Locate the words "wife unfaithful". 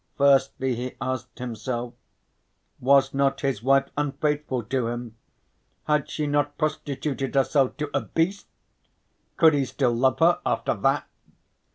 3.61-4.63